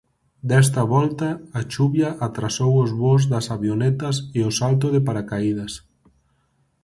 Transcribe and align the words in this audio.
Desta 0.49 0.81
volta, 0.93 1.27
a 1.59 1.61
chuvia 1.73 2.09
atrasou 2.27 2.71
os 2.83 2.91
voos 3.01 3.23
das 3.31 3.45
avionetas 3.55 4.15
e 4.37 4.39
o 4.49 4.51
salto 4.59 4.87
de 4.95 5.03
paracaídas. 5.07 5.73